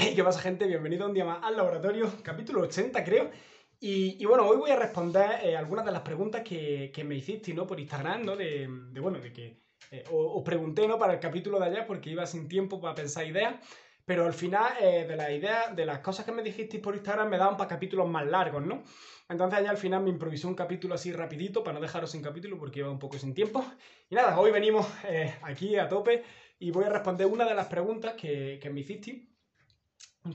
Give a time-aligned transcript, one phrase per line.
[0.00, 0.64] Hey, ¿qué pasa, gente?
[0.68, 3.32] Bienvenido un día más al laboratorio, capítulo 80, creo.
[3.80, 7.66] Y, bueno, hoy voy a responder eh, algunas de las preguntas que, me hiciste, ¿no?
[7.66, 8.36] Por Instagram, ¿no?
[8.36, 8.68] De,
[9.00, 11.00] bueno, de que eh, os, pregunté, ¿no?
[11.00, 13.56] Para el capítulo de allá, porque iba sin tiempo para pensar ideas.
[14.04, 17.28] Pero al final, eh, de las ideas, de las cosas que me dijisteis por Instagram,
[17.28, 18.84] me daban para capítulos más largos, ¿no?
[19.28, 22.56] Entonces allá al final me improvisé un capítulo así rapidito para no dejaros sin capítulo
[22.56, 23.64] porque iba un poco sin tiempo.
[24.08, 24.86] Y nada, hoy venimos
[25.42, 26.22] aquí a tope
[26.60, 29.27] y voy a responder una de las preguntas que, que me hicisteis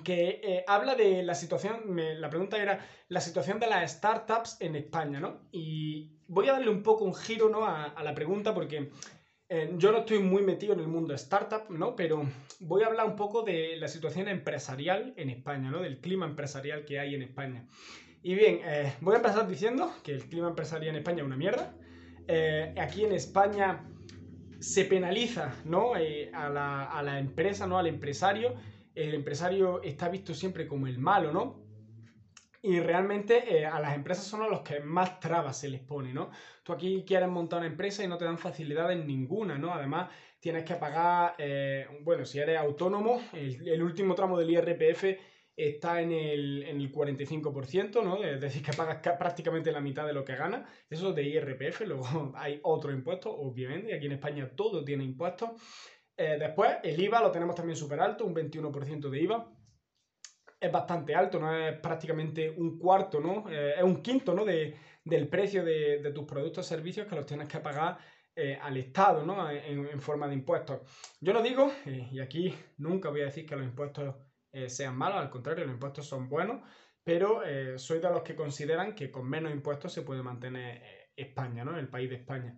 [0.03, 2.79] que eh, habla de la situación, la pregunta era
[3.09, 5.41] la situación de las startups en España, ¿no?
[5.51, 7.65] Y voy a darle un poco un giro, ¿no?
[7.65, 8.91] A, la pregunta porque
[9.49, 11.95] eh, yo no estoy muy metido en el mundo startup, ¿no?
[11.95, 12.23] Pero
[12.59, 15.81] voy a hablar un poco de la situación empresarial en España, ¿no?
[15.81, 17.67] Del clima empresarial que hay en España.
[18.23, 21.37] Y bien, eh, voy a empezar diciendo que el clima empresarial en España es una
[21.37, 21.75] mierda.
[22.77, 23.85] aquí en España
[24.59, 25.93] se penaliza, ¿no?
[25.93, 27.77] a, la, a la empresa, ¿no?
[27.77, 28.55] Al empresario
[28.95, 31.63] el empresario está visto siempre como el malo, ¿no?
[32.61, 36.13] Y realmente eh, a las empresas son a los que más trabas se les pone,
[36.13, 36.31] ¿no?
[36.63, 39.73] Tú aquí quieres montar una empresa y no te dan facilidades ninguna, ¿no?
[39.73, 45.03] Además, tienes que pagar, eh, bueno, si eres autónomo, el, último tramo del IRPF
[45.55, 48.23] está en el, en el 45%, ¿no?
[48.23, 50.67] Es decir, que pagas prácticamente la mitad de lo que ganas.
[50.89, 55.51] Eso es de IRPF, luego hay otro impuesto, obviamente, aquí en España todo tiene impuestos.
[56.15, 59.51] Eh, después, el IVA lo tenemos también súper alto, un 21% de IVA.
[60.59, 63.49] Es bastante alto, no es prácticamente un cuarto, ¿no?
[63.49, 64.45] Eh, es un quinto, ¿no?
[64.45, 67.97] De, del precio de, tus productos o servicios que los tienes que pagar
[68.35, 69.49] eh, al Estado, ¿no?
[69.49, 70.81] En, forma de impuestos.
[71.19, 74.15] Yo no digo, y aquí nunca voy a decir que los impuestos
[74.67, 76.61] sean malos, al contrario, los impuestos son buenos,
[77.03, 77.41] pero
[77.77, 81.77] soy de los que consideran que con menos impuestos se puede mantener España, ¿no?
[81.77, 82.57] El país de España.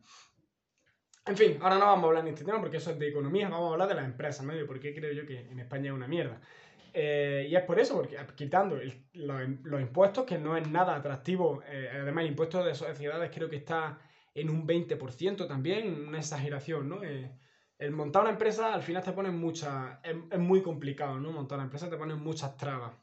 [1.27, 3.49] En fin, ahora no vamos a hablar de este tema porque eso es de economía,
[3.49, 4.53] vamos a hablar de las empresas, ¿no?
[4.67, 6.39] porque creo yo que en España es una mierda.
[6.93, 8.77] Eh, y es por eso, porque quitando
[9.13, 13.55] los, impuestos, que no es nada atractivo, eh, además el impuesto de sociedades creo que
[13.55, 13.99] está
[14.35, 17.03] en un 20% también, una exageración, ¿no?
[17.03, 17.31] Eh,
[17.79, 21.31] el montar una empresa al final te pone muchas, es, es, muy complicado, ¿no?
[21.31, 22.93] Montar una empresa te pone muchas trabas.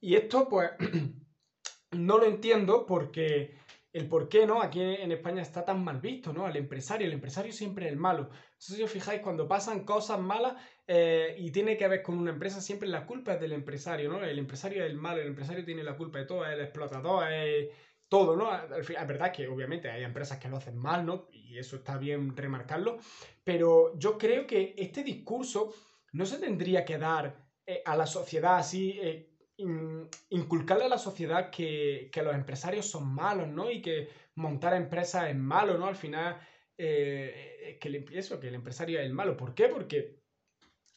[0.00, 0.70] Y esto pues
[1.90, 3.58] no lo entiendo porque
[3.92, 4.60] el por qué, ¿no?
[4.62, 6.46] Aquí en España está tan mal visto, ¿no?
[6.46, 8.30] Al empresario, el empresario siempre es el malo.
[8.58, 10.54] Sé si os fijáis, cuando pasan cosas malas
[10.86, 14.22] eh, y tiene que ver con una empresa, siempre la culpa es del empresario, ¿no?
[14.22, 17.32] El empresario es el malo, el empresario tiene la culpa de todo, es el explotador,
[17.32, 17.68] es
[18.08, 18.54] todo, ¿no?
[18.76, 21.28] Es verdad que obviamente hay empresas que lo hacen mal, ¿no?
[21.32, 22.98] Y eso está bien remarcarlo,
[23.42, 25.72] pero yo creo que este discurso
[26.12, 28.98] no se tendría que dar eh, a la sociedad así...
[29.02, 33.70] Eh, inculcarle a la sociedad que, los empresarios son malos, ¿no?
[33.70, 35.86] Y que montar empresas es malo, ¿no?
[35.86, 36.40] Al final,
[36.76, 39.36] eh, que, le, eso, que el empresario es el malo.
[39.36, 39.68] ¿Por qué?
[39.68, 40.17] Porque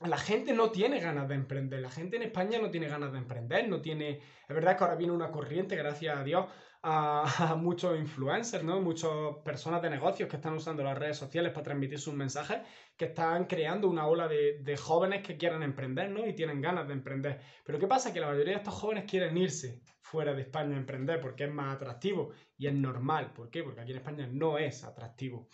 [0.06, 1.80] la gente no tiene ganas de emprender.
[1.80, 4.20] La gente en España no tiene ganas de emprender, no tiene...
[4.48, 6.46] Es verdad que ahora viene una corriente, gracias a Dios,
[6.84, 8.82] a, muchos influencers, ¿no?
[8.82, 9.12] Muchas
[9.46, 12.62] personas de negocios que están usando las redes sociales para transmitir sus mensajes,
[12.98, 16.26] que están creando una ola de, jóvenes que quieren emprender, ¿no?
[16.26, 17.40] Y tienen ganas de emprender.
[17.64, 18.12] Pero ¿qué pasa?
[18.12, 21.54] Que la mayoría de estos jóvenes quieren irse fuera de España a emprender porque es
[21.54, 23.32] más atractivo y es normal.
[23.34, 23.64] ¿Por qué?
[23.64, 25.48] Porque aquí en España no es atractivo.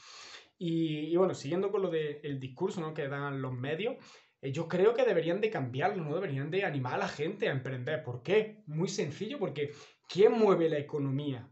[0.59, 2.93] Y, bueno, siguiendo con lo del discurso ¿no?
[2.93, 3.97] que dan los medios,
[4.41, 6.13] yo creo que deberían de cambiarlo, ¿no?
[6.13, 8.03] Deberían de animar a la gente a emprender.
[8.03, 8.63] ¿Por qué?
[8.67, 9.71] Muy sencillo, porque
[10.07, 11.49] ¿quién mueve la economía?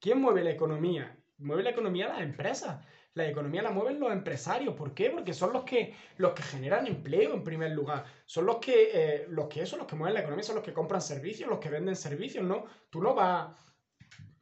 [0.00, 1.18] ¿Quién mueve la economía?
[1.38, 2.84] Mueve la economía las empresas.
[3.12, 4.74] La economía la mueven los empresarios.
[4.74, 5.10] ¿Por qué?
[5.10, 8.04] Porque son los que, los que generan empleo en primer lugar.
[8.24, 10.72] Son los que, eh, los que eso, los que mueven la economía, son los que
[10.72, 12.64] compran servicios, los que venden servicios, ¿no?
[12.90, 13.54] Tú no vas...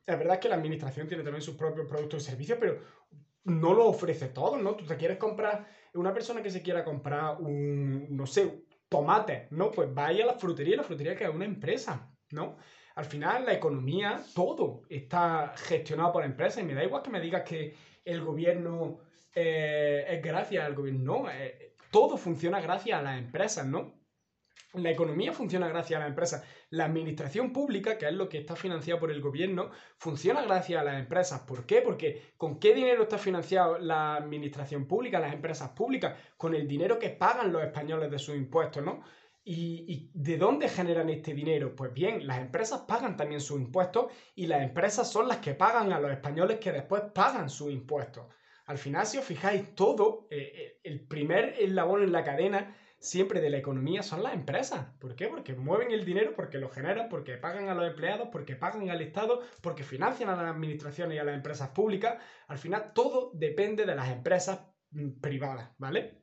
[0.07, 2.81] Es verdad que la administración tiene también sus propios productos y servicios, pero
[3.45, 4.75] no lo ofrece todo, ¿no?
[4.75, 9.71] Tú te quieres comprar una persona que se quiera comprar un, no sé, tomate, ¿no?
[9.71, 12.57] Pues vaya a la frutería, la frutería que es una empresa, ¿no?
[12.95, 17.21] Al final la economía, todo está gestionado por empresas y me da igual que me
[17.21, 18.99] digas que el gobierno
[19.35, 24.02] eh, es gracias al gobierno, no, eh, todo funciona gracias a las empresas, ¿no?
[24.75, 26.45] La economía funciona gracias a la empresa.
[26.71, 30.85] La administración pública, que es lo que está financiado por el gobierno, funciona gracias a
[30.85, 31.41] las empresas.
[31.41, 31.83] ¿Por qué?
[31.83, 36.17] Porque ¿con qué dinero está financiado la administración pública, las empresas públicas?
[36.39, 39.03] Con el dinero que pagan los españoles de sus impuestos, ¿no?
[39.45, 41.75] ¿Y, de dónde generan este dinero?
[41.77, 44.07] Pues bien, las empresas pagan también sus impuestos
[44.37, 48.25] y las empresas son las que pagan a los españoles que después pagan sus impuestos.
[48.67, 53.41] Al final, si os fijáis, todo, eh, eh, el primer eslabón en la cadena siempre
[53.41, 54.87] de la economía son las empresas.
[55.01, 55.27] ¿Por qué?
[55.27, 59.03] Porque mueven el dinero, porque lo generan, porque pagan a los empleados, porque pagan al
[59.03, 62.23] Estado, porque financian a las administraciones y a las empresas públicas.
[62.47, 64.61] Al final todo depende de las empresas
[64.93, 66.23] mm, privadas, ¿vale?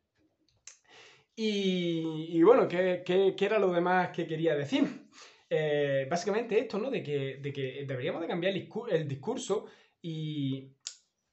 [1.35, 5.07] Y, bueno, ¿qué, ¿qué, qué, era lo demás que quería decir?
[5.49, 6.89] Eh, básicamente esto, ¿no?
[6.89, 9.67] De que, de que deberíamos de cambiar el discurso
[10.01, 10.75] y,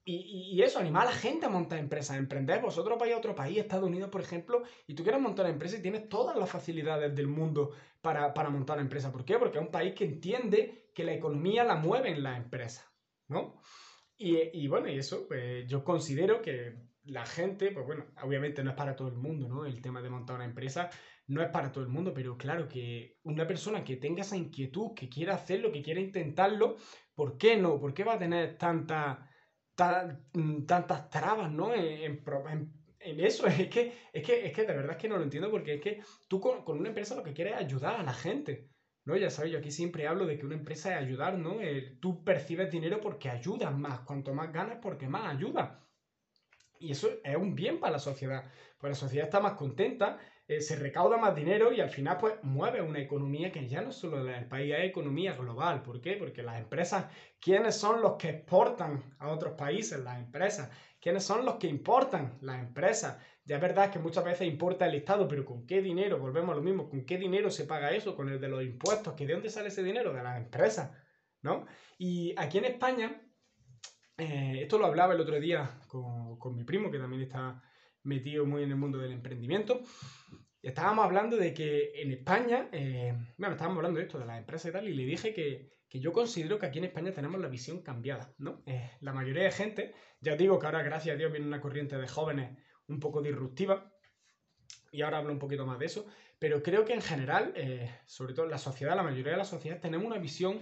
[0.08, 2.62] y, eso, animar a la gente a montar empresas, a emprender.
[2.62, 5.76] Vosotros vais a otro país, Estados Unidos, por ejemplo, y tú quieres montar una empresa
[5.76, 9.11] y tienes todas las facilidades del mundo para, montar una empresa.
[9.11, 9.37] ¿Por qué?
[9.37, 12.87] Porque es un país que entiende que la economía la mueven las empresas,
[13.26, 13.61] ¿no?
[14.17, 18.76] Y, bueno, y eso, pues, yo considero que la gente, pues bueno, obviamente no es
[18.76, 19.67] para todo el mundo, ¿no?
[19.67, 20.88] El tema de montar una empresa
[21.26, 24.94] no es para todo el mundo, pero claro que una persona que tenga esa inquietud,
[24.94, 26.76] que quiera hacerlo, que quiera intentarlo,
[27.12, 27.81] ¿por qué no?
[27.81, 29.25] ¿Por qué va a tener tanta
[30.32, 31.75] Mm, tantas trabas, ¿no?
[31.75, 32.23] En,
[33.20, 35.75] eso, es que, es, que, es que de verdad es que no lo entiendo porque
[35.75, 38.70] es que tú con, una empresa lo que quieres es ayudar a la gente,
[39.05, 39.17] ¿no?
[39.17, 41.58] Ya sabes, yo aquí siempre hablo de que una empresa es ayudar, ¿no?
[42.00, 45.79] tú percibes dinero porque ayudas más, cuanto más ganas porque más ayudas.
[46.79, 50.60] Y eso es un bien para la sociedad, pues la sociedad está más contenta eh,
[50.60, 54.22] se recauda más dinero y al final pues mueve una economía que ya no solo
[54.22, 55.82] del país, es economía global.
[55.82, 56.12] ¿Por qué?
[56.16, 57.06] Porque las empresas,
[57.40, 59.98] ¿quiénes son los que exportan a otros países?
[59.98, 60.70] Las empresas.
[61.00, 62.38] ¿Quiénes son los que importan?
[62.43, 63.19] Las empresas.
[63.44, 66.19] Ya es verdad que muchas veces importa el Estado, pero ¿con qué dinero?
[66.19, 68.14] Volvemos a lo mismo, ¿con qué dinero se paga eso?
[68.14, 69.14] Con el de los impuestos.
[69.14, 70.12] ¿Que ¿De dónde sale ese dinero?
[70.12, 70.93] De las empresas,
[71.43, 71.66] ¿no?
[71.98, 73.20] Y aquí en España,
[74.16, 77.62] eh, esto lo hablaba el otro día con, con mi primo, que también está
[78.06, 79.82] metido muy en el mundo del emprendimiento.
[80.62, 84.70] estábamos hablando de que en España, eh, bueno, estábamos hablando de esto, de las empresas
[84.70, 87.49] y tal, y le dije que, que yo considero que aquí en España tenemos la
[87.49, 88.62] visión cambiada, ¿no?
[88.67, 91.97] Eh, la mayoría de gente, ya digo que ahora, gracias a Dios, viene una corriente
[91.97, 92.56] de jóvenes
[92.88, 93.93] un poco disruptiva,
[94.93, 96.06] y ahora hablo un poquito más de eso,
[96.38, 99.81] pero creo que en general, eh, sobre todo la sociedad, la mayoría de la sociedad,
[99.81, 100.61] tenemos una visión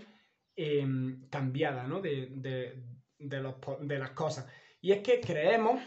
[0.56, 2.00] em, cambiada, ¿no?
[2.00, 2.82] De, de,
[3.18, 4.46] de las cosas.
[4.80, 5.80] Y es que creemos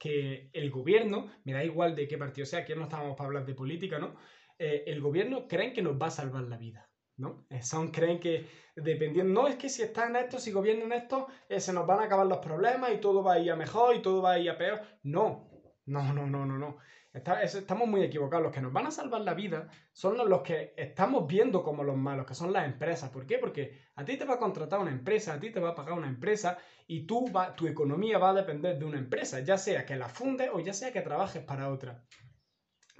[0.00, 3.44] que el gobierno, me da igual de qué partido sea, aquí no estamos para hablar
[3.44, 4.16] de política, ¿no?
[4.58, 7.46] Eh, el gobierno creen que nos va a salvar la vida, ¿no?
[7.50, 11.26] Eh, son, creen que dependiendo, no es que si están en esto, si gobiernan esto,
[11.50, 13.94] eh, se nos van a acabar los problemas y todo va a ir a mejor
[13.94, 14.80] y todo va a ir a peor.
[15.02, 15.50] No,
[15.84, 16.78] no, no, no, no, no
[17.12, 18.44] estamos muy equivocados.
[18.44, 21.96] Los que nos van a salvar la vida son los que estamos viendo como los
[21.96, 23.10] malos, que son las empresas.
[23.10, 23.38] ¿Por qué?
[23.38, 25.94] Porque a ti te va a contratar una empresa, a ti te va a pagar
[25.94, 29.84] una empresa y tú va, tu economía va a depender de una empresa, ya sea
[29.84, 32.04] que la fundes o ya sea que trabajes para otra.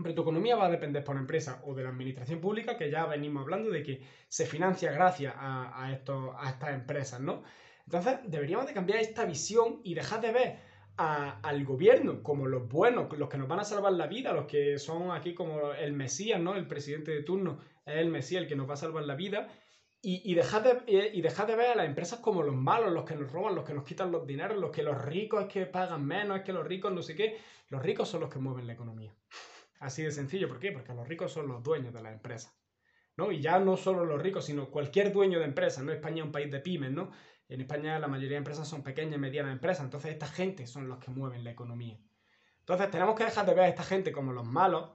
[0.03, 2.91] Pero tu economía va a depender por una empresa o de la administración pública, que
[2.91, 7.43] ya venimos hablando de que se financia gracias a, a estas empresas, ¿no?
[7.85, 10.59] Entonces deberíamos de cambiar esta visión y dejar de ver
[11.00, 14.79] al gobierno como los buenos, los que nos van a salvar la vida, los que
[14.79, 16.55] son aquí como el Mesías, ¿no?
[16.55, 19.49] El presidente de turno es el Mesías el que nos va a salvar la vida.
[20.02, 23.14] Y, y dejar de, y de ver a las empresas como los malos, los que
[23.17, 26.06] nos roban, los que nos quitan los dineros, los que los ricos es que pagan
[26.06, 27.38] menos, es que los ricos no sé qué.
[27.69, 29.14] Los ricos son los que mueven la economía.
[29.79, 30.73] Así de sencillo, ¿por qué?
[30.73, 32.58] Porque los ricos son los dueños de las empresas.
[33.17, 33.31] ¿no?
[33.32, 35.93] Y ya no solo los ricos, sino cualquier dueño de empresa, ¿no?
[35.93, 37.11] España es un país de pymes, ¿no?
[37.50, 40.88] En España la mayoría de empresas son pequeñas y medianas empresas, entonces esta gente son
[40.88, 41.99] los que mueven la economía.
[42.61, 44.91] Entonces tenemos que dejar de ver a esta gente como los malos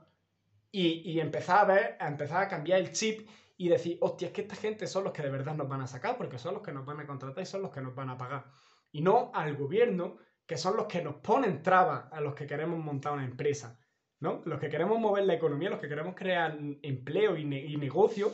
[0.72, 4.42] y, empezar a ver, a empezar a cambiar el chip y decir, hostia, es que
[4.42, 6.72] esta gente son los que de verdad nos van a sacar, porque son los que
[6.72, 8.46] nos van a contratar y son los que nos van a pagar.
[8.92, 12.80] Y no al gobierno, que son los que nos ponen trabas a los que queremos
[12.80, 13.80] montar una empresa.
[14.20, 14.42] ¿no?
[14.46, 18.32] Los que queremos mover la economía, los que queremos crear empleo y, y negocio,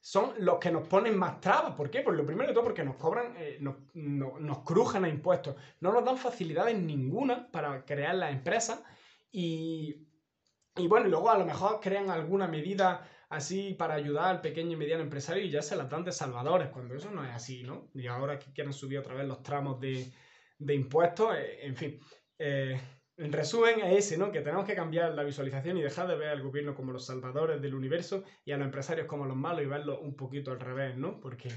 [0.00, 1.74] son los que nos ponen más trabas.
[1.74, 2.02] ¿Por qué?
[2.02, 5.56] Pues lo primero de todo porque nos cobran, eh, nos, nos crujan a impuestos.
[5.80, 8.82] No nos dan facilidades ninguna para crear las empresas
[9.30, 10.08] y,
[10.76, 14.76] y bueno, luego a lo mejor crean alguna medida así para ayudar al pequeño y
[14.76, 17.90] mediano empresario y ya se las dan de salvadores, cuando eso no es así, ¿no?
[17.94, 20.10] Y ahora que quieren subir otra vez los tramos de,
[20.58, 22.00] de impuestos, eh, en fin.
[22.38, 22.80] Eh,
[23.18, 24.30] en resumen, es ese, ¿no?
[24.30, 27.60] Que tenemos que cambiar la visualización y dejar de ver al gobierno como los salvadores
[27.60, 30.96] del universo y a los empresarios como los malos y verlo un poquito al revés,
[30.96, 31.20] ¿no?
[31.20, 31.50] Porque,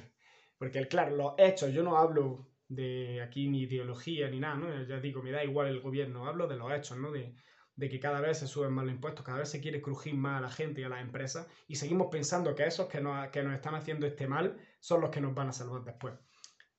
[0.58, 4.84] porque claro, los hechos, yo no hablo de aquí ni ideología ni nada, ¿no?
[4.86, 7.12] Ya digo, me da igual el gobierno, hablo de los hechos, ¿no?
[7.12, 7.36] De,
[7.78, 10.42] que cada vez se suben más los impuestos, cada vez se quiere crujir más a
[10.42, 13.56] la gente y a las empresas y seguimos pensando que esos que nos, que nos
[13.56, 16.14] están haciendo este mal son los que nos van a salvar después.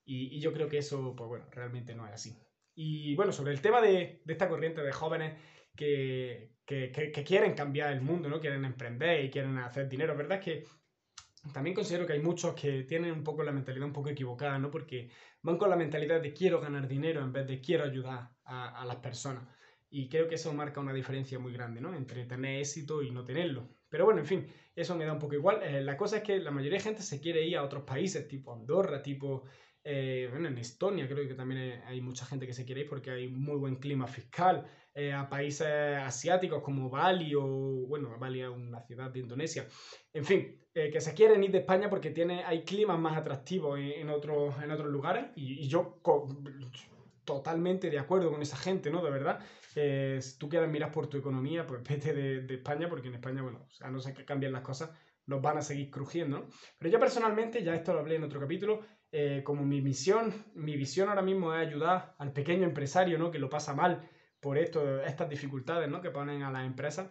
[0.05, 2.39] Y, y yo creo que eso, pues bueno, realmente no es así.
[2.85, 5.39] Y bueno, sobre el tema de, esta corriente de jóvenes
[5.77, 6.51] que,
[7.25, 8.41] quieren cambiar el mundo, ¿no?
[8.41, 10.17] Quieren emprender y quieren hacer dinero.
[10.17, 10.39] ¿Verdad?
[10.39, 10.65] Es que
[11.53, 14.69] también considero que hay muchos que tienen un poco la mentalidad un poco equivocada, ¿no?
[14.69, 15.11] Porque
[15.43, 18.97] van con la mentalidad de quiero ganar dinero en vez de quiero ayudar a, las
[18.97, 19.47] personas.
[19.89, 21.95] Y creo que eso marca una diferencia muy grande, ¿no?
[21.95, 23.69] Entre tener éxito y no tenerlo.
[23.89, 25.63] Pero bueno, en fin, eso me da un poco igual.
[25.63, 28.27] Eh, la cosa es que la mayoría de gente se quiere ir a otros países,
[28.27, 29.45] tipo Andorra, tipo
[29.85, 33.11] Eh, bueno, en Estonia creo que también hay mucha gente que se quiere ir porque
[33.11, 34.67] hay muy buen clima fiscal.
[34.95, 37.43] Eh, a países asiáticos como Bali o,
[37.89, 39.67] bueno, Bali es una ciudad de Indonesia.
[40.13, 43.79] En fin, eh, que se quieren ir de España porque tiene, hay climas más atractivos
[43.81, 46.01] en, otros, en otros lugares y, yo
[47.25, 49.03] totalmente de acuerdo con esa gente, ¿no?
[49.03, 49.41] De verdad.
[50.21, 53.43] si tú quieres mirar por tu economía, pues vete de, de España porque en España,
[53.43, 54.91] bueno, a no ser que cambien las cosas,
[55.27, 56.49] nos van a seguir crujiendo, ¿no?
[56.79, 60.77] Pero yo personalmente, ya esto lo hablé en otro capítulo, eh, como mi misión, mi
[60.77, 63.31] visión ahora mismo es ayudar al pequeño empresario, ¿no?
[63.31, 64.09] Que lo pasa mal
[64.41, 66.01] por esto, estas dificultades, ¿no?
[66.01, 67.11] Que ponen a las empresas.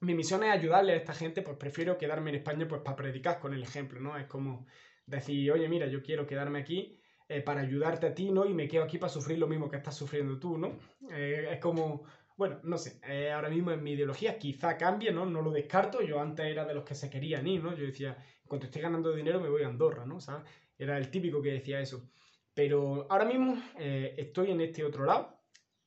[0.00, 3.38] Mi misión es ayudarle a esta gente, pues prefiero quedarme en España pues para predicar
[3.38, 4.18] con el ejemplo, ¿no?
[4.18, 4.66] Es como
[5.06, 6.98] decir, oye, mira, yo quiero quedarme aquí
[7.28, 8.44] eh, para ayudarte a ti, ¿no?
[8.44, 10.78] Y me quedo aquí para sufrir lo mismo que estás sufriendo tú, ¿no?
[11.10, 12.04] Eh, es como
[12.42, 15.24] bueno, no sé, eh, ahora mismo en mi ideología quizá cambie, ¿no?
[15.24, 17.72] No lo descarto, yo antes era de los que se querían ir, ¿no?
[17.72, 18.16] Yo decía,
[18.48, 20.18] cuando estoy ganando dinero me voy a Andorra, ¿no?
[20.76, 22.10] Era el típico que decía eso.
[22.52, 25.38] Pero ahora mismo eh, estoy en este otro lado.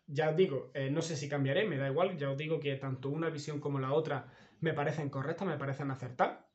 [0.07, 2.15] Ya os digo, eh, no sé si cambiaré, me da igual.
[2.17, 4.31] Ya os digo que tanto una visión como la otra
[4.61, 6.47] me parecen correctas, me parecen acertar.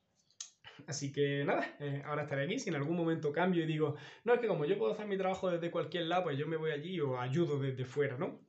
[0.86, 1.76] Así que nada,
[2.06, 2.58] ahora estaré aquí.
[2.58, 5.18] Si en algún momento cambio y digo, no, es que como yo puedo hacer mi
[5.18, 8.40] trabajo desde cualquier lado, pues yo me voy allí o ayudo desde fuera, ¿no?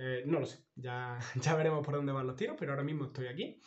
[0.00, 3.06] Eh, no lo sé, ya, ya veremos por dónde van los tiros, pero ahora mismo
[3.06, 3.60] estoy aquí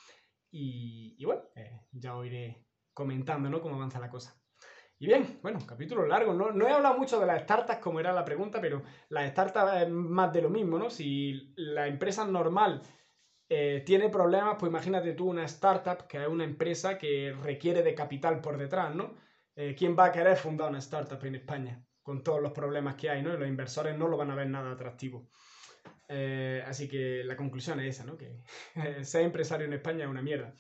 [0.50, 3.62] y, bueno, eh, ya os iré comentando ¿no?
[3.62, 4.38] cómo avanza la cosa.
[4.98, 6.34] Y bien, bueno, capítulo largo.
[6.34, 9.82] No, no he hablado mucho de las startups como era la pregunta, pero las startups
[9.82, 10.90] es más de lo mismo, ¿no?
[10.92, 12.82] Si la empresa normal
[13.50, 17.96] eh, tiene problemas, pues imagínate tú una startup que es una empresa que requiere de
[17.96, 19.16] capital por detrás, ¿no?
[19.78, 21.84] ¿Quién va a querer fundar una startup en España?
[22.02, 23.34] Con todos los problemas que hay, ¿no?
[23.34, 25.30] Y los inversores no lo van a ver nada atractivo.
[26.08, 28.18] Eh, así que la conclusión es esa, ¿no?
[28.18, 28.44] Que
[29.04, 30.54] ser empresario en España es una mierda.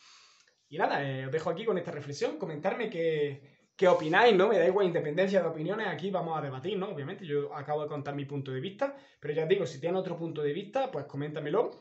[0.69, 2.37] Y nada, eh, os dejo aquí con esta reflexión.
[2.37, 4.47] Comentarme qué, qué opináis, ¿no?
[4.47, 5.87] Me da igual independencia de opiniones.
[5.87, 6.89] Aquí vamos a debatir, ¿no?
[6.89, 8.95] Obviamente, yo acabo de contar mi punto de vista.
[9.19, 11.71] Pero ya os digo, si tiene otro punto de vista, pues coméntamelo.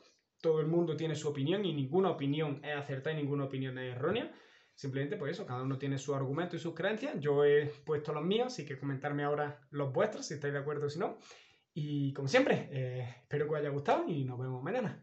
[0.41, 3.95] Todo el mundo tiene su opinión y ninguna opinión es acertada y ninguna opinión es
[3.95, 4.33] errónea.
[4.75, 7.21] Simplemente, pues eso, cada uno tiene su argumento y sus creencias.
[7.21, 10.87] Yo he puesto los míos, así que comentarme ahora los vuestros, si estáis de acuerdo
[10.87, 11.19] o si no.
[11.83, 15.01] Y como siempre, eh, espero que os haya gustado y nos vemos mañana.